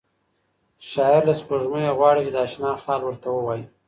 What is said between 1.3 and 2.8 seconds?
سپوږمۍ غواړي چې د اشنا